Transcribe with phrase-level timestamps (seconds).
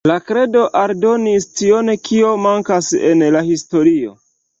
[0.09, 4.17] La kredo aldonis tion kio mankas en la historio.